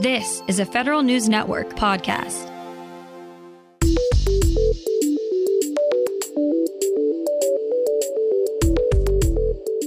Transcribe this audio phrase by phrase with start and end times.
[0.00, 2.48] This is a Federal News Network podcast.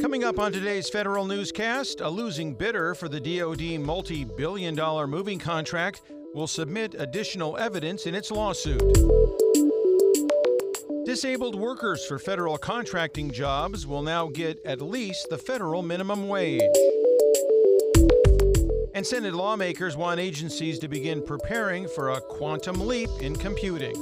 [0.04, 5.08] Coming up on today's Federal Newscast, a losing bidder for the DoD multi billion dollar
[5.08, 6.04] moving contract
[6.36, 8.84] will submit additional evidence in its lawsuit.
[11.06, 16.62] Disabled workers for federal contracting jobs will now get at least the federal minimum wage.
[18.96, 23.96] And Senate lawmakers want agencies to begin preparing for a quantum leap in computing.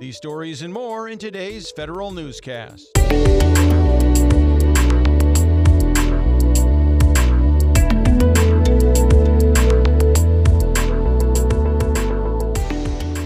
[0.00, 2.90] These stories and more in today's Federal Newscast.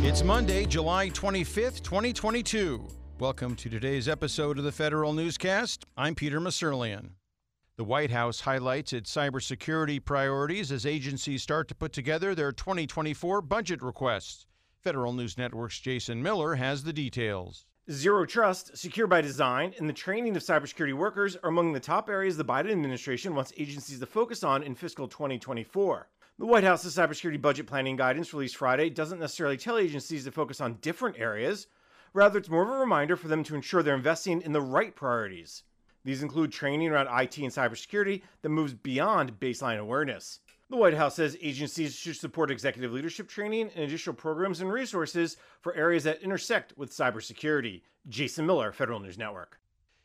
[0.04, 2.84] It's Monday, July 25th, 2022.
[3.20, 5.84] Welcome to today's episode of the Federal Newscast.
[5.96, 7.10] I'm Peter Musurlian.
[7.78, 13.40] The White House highlights its cybersecurity priorities as agencies start to put together their 2024
[13.40, 14.44] budget requests.
[14.82, 17.64] Federal News Network's Jason Miller has the details.
[17.90, 22.10] Zero trust, secure by design, and the training of cybersecurity workers are among the top
[22.10, 26.10] areas the Biden administration wants agencies to focus on in fiscal 2024.
[26.38, 30.60] The White House's cybersecurity budget planning guidance released Friday doesn't necessarily tell agencies to focus
[30.60, 31.68] on different areas.
[32.12, 34.94] Rather, it's more of a reminder for them to ensure they're investing in the right
[34.94, 35.62] priorities.
[36.04, 40.40] These include training around IT and cybersecurity that moves beyond baseline awareness.
[40.70, 45.36] The White House says agencies should support executive leadership training and additional programs and resources
[45.60, 47.82] for areas that intersect with cybersecurity.
[48.08, 49.60] Jason Miller, Federal News Network.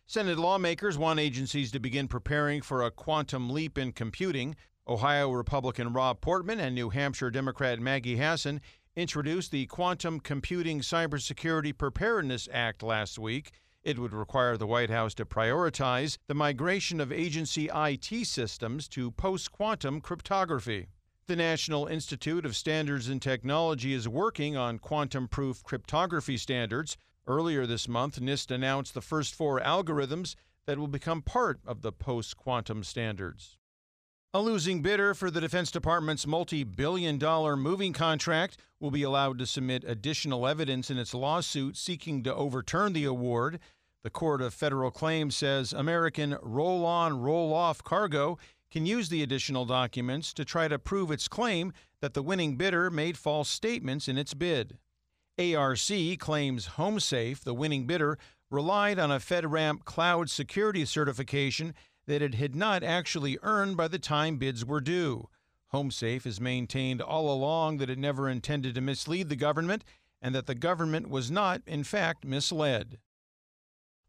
[0.06, 4.56] Senate lawmakers want agencies to begin preparing for a quantum leap in computing.
[4.88, 8.62] Ohio Republican Rob Portman and New Hampshire Democrat Maggie Hassan
[8.96, 13.52] introduced the Quantum Computing Cybersecurity Preparedness Act last week.
[13.88, 19.12] It would require the White House to prioritize the migration of agency IT systems to
[19.12, 20.90] post quantum cryptography.
[21.28, 26.98] The National Institute of Standards and Technology is working on quantum proof cryptography standards.
[27.28, 30.36] Earlier this month, NIST announced the first four algorithms
[30.66, 33.58] that will become part of the post quantum standards.
[34.34, 39.40] A losing bidder for the Defense Department's multi billion dollar moving contract will be allowed
[39.40, 43.60] to submit additional evidence in its lawsuit seeking to overturn the award.
[44.04, 48.38] The Court of Federal Claims says American roll on, roll off cargo
[48.70, 52.90] can use the additional documents to try to prove its claim that the winning bidder
[52.90, 54.78] made false statements in its bid.
[55.40, 55.80] ARC
[56.20, 58.18] claims HomeSafe, the winning bidder,
[58.50, 61.74] relied on a FedRAMP cloud security certification
[62.08, 65.28] that it had not actually earned by the time bids were due.
[65.74, 69.84] HomeSafe has maintained all along that it never intended to mislead the government
[70.22, 72.98] and that the government was not, in fact, misled.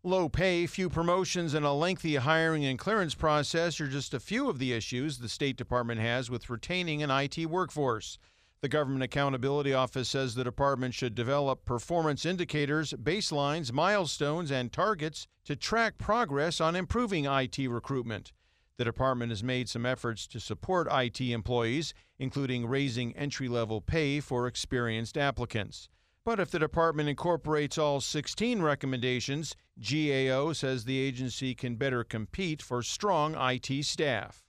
[0.09, 4.49] Low pay, few promotions, and a lengthy hiring and clearance process are just a few
[4.49, 8.17] of the issues the State Department has with retaining an IT workforce.
[8.63, 15.27] The Government Accountability Office says the department should develop performance indicators, baselines, milestones, and targets
[15.45, 18.33] to track progress on improving IT recruitment.
[18.79, 24.21] The department has made some efforts to support IT employees, including raising entry level pay
[24.21, 25.91] for experienced applicants.
[26.29, 32.61] But if the department incorporates all 16 recommendations, GAO says the agency can better compete
[32.61, 34.45] for strong IT staff.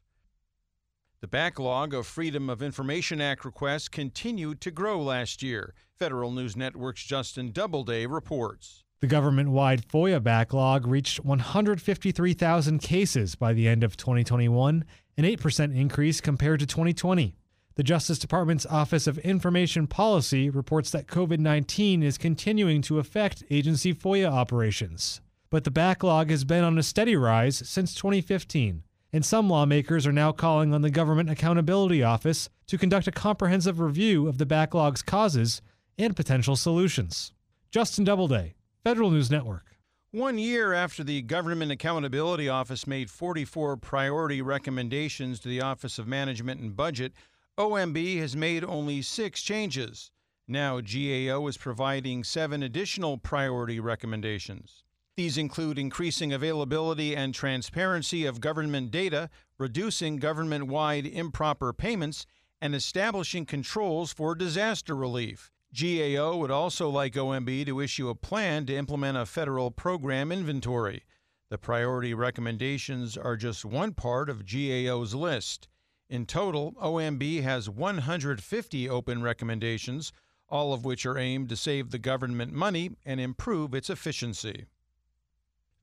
[1.22, 5.73] The backlog of Freedom of Information Act requests continued to grow last year.
[5.97, 8.84] Federal News Network's Justin Doubleday reports.
[9.00, 14.84] The government wide FOIA backlog reached 153,000 cases by the end of 2021,
[15.16, 17.38] an 8% increase compared to 2020.
[17.75, 23.44] The Justice Department's Office of Information Policy reports that COVID 19 is continuing to affect
[23.50, 25.22] agency FOIA operations.
[25.50, 30.12] But the backlog has been on a steady rise since 2015 and some lawmakers are
[30.12, 35.02] now calling on the Government Accountability Office to conduct a comprehensive review of the backlog's
[35.02, 35.62] causes
[35.97, 37.34] and potential solutions.
[37.72, 39.66] Justin Doubleday, Federal News Network.
[40.12, 46.08] One year after the Government Accountability Office made 44 priority recommendations to the Office of
[46.08, 47.13] Management and Budget,
[47.59, 50.11] OMB has made only six changes.
[50.47, 54.85] Now, GAO is providing seven additional priority recommendations.
[55.17, 62.26] These include increasing availability and transparency of government data, reducing government wide improper payments,
[62.61, 65.52] and establishing controls for disaster relief.
[65.78, 71.03] GAO would also like OMB to issue a plan to implement a federal program inventory.
[71.50, 75.67] The priority recommendations are just one part of GAO's list.
[76.09, 80.11] In total, OMB has 150 open recommendations,
[80.50, 84.66] all of which are aimed to save the government money and improve its efficiency.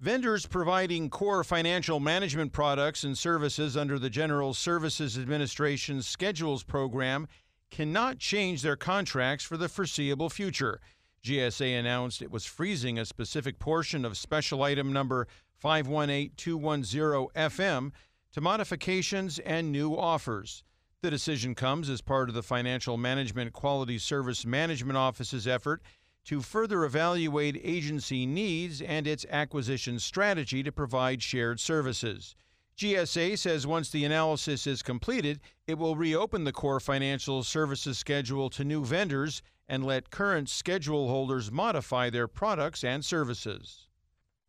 [0.01, 7.29] Vendors providing core financial management products and services under the General Services Administration's Schedules program
[7.71, 10.81] cannot change their contracts for the foreseeable future.
[11.25, 15.29] GSA announced it was freezing a specific portion of special item number
[15.61, 17.93] 518210 FM
[18.37, 20.63] to modifications and new offers.
[21.01, 25.81] The decision comes as part of the Financial Management Quality Service Management Office's effort
[26.27, 32.37] to further evaluate agency needs and its acquisition strategy to provide shared services.
[32.77, 38.51] GSA says once the analysis is completed, it will reopen the core financial services schedule
[38.51, 43.86] to new vendors and let current schedule holders modify their products and services.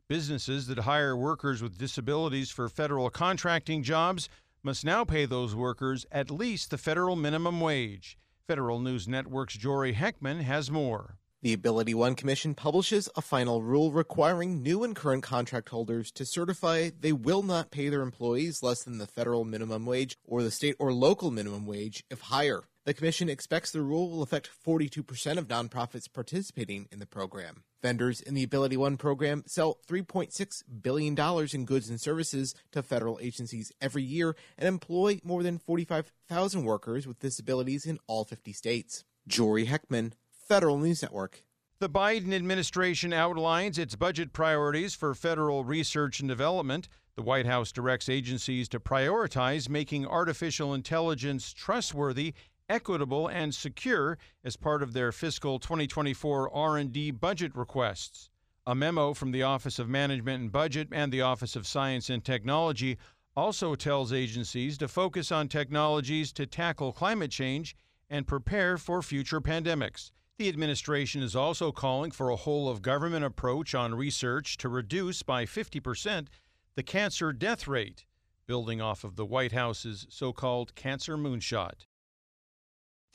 [0.10, 4.30] Businesses that hire workers with disabilities for federal contracting jobs
[4.64, 8.18] must now pay those workers at least the federal minimum wage.
[8.48, 11.18] Federal News Network's Jory Heckman has more.
[11.42, 16.26] The Ability One Commission publishes a final rule requiring new and current contract holders to
[16.26, 20.52] certify they will not pay their employees less than the federal minimum wage or the
[20.52, 22.64] state or local minimum wage if higher.
[22.88, 27.66] The Commission expects the rule will affect 42% of nonprofits participating in the program.
[27.82, 31.20] Vendors in the Ability One program sell $3.6 billion
[31.54, 37.06] in goods and services to federal agencies every year and employ more than 45,000 workers
[37.06, 39.04] with disabilities in all 50 states.
[39.28, 40.14] Jory Heckman,
[40.48, 41.44] Federal News Network.
[41.80, 46.88] The Biden administration outlines its budget priorities for federal research and development.
[47.18, 52.34] The White House directs agencies to prioritize making artificial intelligence trustworthy,
[52.70, 58.30] equitable, and secure as part of their fiscal 2024 R&D budget requests.
[58.66, 62.24] A memo from the Office of Management and Budget and the Office of Science and
[62.24, 62.98] Technology
[63.36, 67.76] also tells agencies to focus on technologies to tackle climate change
[68.10, 70.12] and prepare for future pandemics.
[70.38, 75.24] The administration is also calling for a whole of government approach on research to reduce
[75.24, 76.28] by 50%
[76.76, 78.06] the cancer death rate,
[78.46, 81.86] building off of the White House's so called cancer moonshot.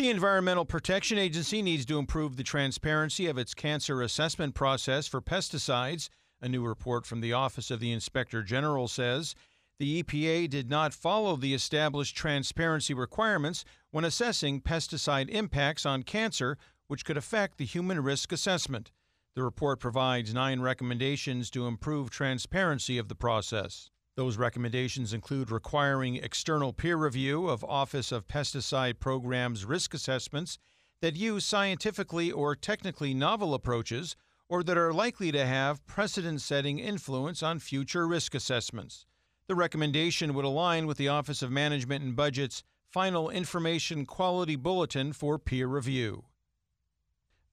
[0.02, 5.22] The Environmental Protection Agency needs to improve the transparency of its cancer assessment process for
[5.22, 6.08] pesticides.
[6.40, 9.36] A new report from the Office of the Inspector General says
[9.78, 16.58] the EPA did not follow the established transparency requirements when assessing pesticide impacts on cancer
[16.88, 18.90] which could affect the human risk assessment.
[19.36, 23.88] The report provides nine recommendations to improve transparency of the process.
[24.14, 30.58] Those recommendations include requiring external peer review of Office of Pesticide Programs risk assessments
[31.00, 34.14] that use scientifically or technically novel approaches
[34.50, 39.06] or that are likely to have precedent setting influence on future risk assessments.
[39.46, 45.14] The recommendation would align with the Office of Management and Budget's final Information Quality Bulletin
[45.14, 46.24] for peer review.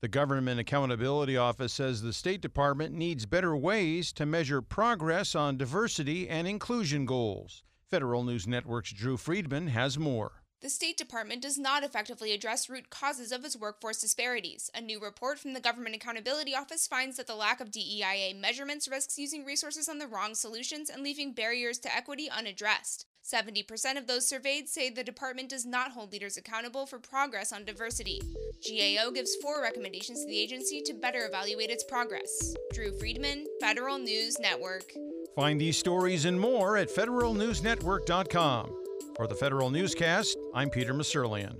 [0.02, 5.58] The Government Accountability Office says the State Department needs better ways to measure progress on
[5.58, 7.64] diversity and inclusion goals.
[7.90, 10.44] Federal News Network's Drew Friedman has more.
[10.62, 14.72] The State Department does not effectively address root causes of its workforce disparities.
[14.74, 18.88] A new report from the Government Accountability Office finds that the lack of DEIA measurements
[18.88, 23.06] risks using resources on the wrong solutions and leaving barriers to equity unaddressed.
[23.32, 27.64] 70% of those surveyed say the department does not hold leaders accountable for progress on
[27.66, 28.22] diversity.
[28.68, 32.56] GAO gives four recommendations to the agency to better evaluate its progress.
[32.74, 34.92] Drew Friedman, Federal News Network.
[35.36, 38.76] Find these stories and more at federalnewsnetwork.com.
[39.16, 41.60] For the Federal Newscast, I'm Peter Musurlian.